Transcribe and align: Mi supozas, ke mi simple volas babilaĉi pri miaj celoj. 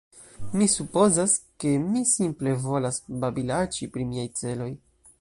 Mi 0.61 0.67
supozas, 0.75 1.35
ke 1.65 1.75
mi 1.85 2.03
simple 2.13 2.57
volas 2.65 3.01
babilaĉi 3.27 3.93
pri 3.95 4.11
miaj 4.15 4.29
celoj. 4.43 4.73